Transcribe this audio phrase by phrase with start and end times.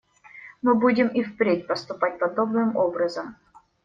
[0.63, 3.35] Мы будем и впредь поступать подобным образом.